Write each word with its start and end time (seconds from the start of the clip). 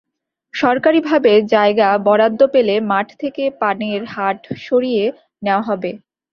সরকারিভাবে 0.53 1.31
জায়গা 1.53 1.89
বরাদ্দ 2.07 2.41
পেলে 2.53 2.75
মাঠ 2.91 3.07
থেকে 3.21 3.43
পানের 3.61 4.01
হাট 4.13 4.39
সরিয়ে 4.65 5.03
নেওয়া 5.43 5.63
হবে। 5.69 5.91